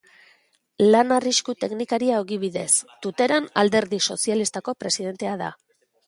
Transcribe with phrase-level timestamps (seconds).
[0.93, 2.71] Lan-arrisku teknikaria ogibidez,
[3.05, 5.51] Tuteran alderdi sozialistako presidentea da.